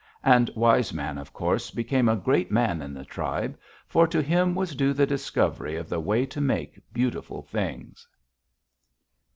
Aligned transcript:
And 0.23 0.49
Wise 0.55 0.91
Man, 0.91 1.19
of 1.19 1.31
course, 1.31 1.69
became 1.69 2.09
a 2.09 2.15
great 2.15 2.49
man 2.49 2.81
in 2.81 2.91
the 2.91 3.05
tribe, 3.05 3.55
for 3.85 4.07
to 4.07 4.19
him 4.19 4.55
was 4.55 4.73
due 4.73 4.93
the 4.93 5.05
discovery 5.05 5.75
of 5.75 5.89
the 5.89 5.99
way 5.99 6.25
to 6.25 6.41
make 6.41 6.81
beautiful 6.91 7.43
things." 7.43 8.07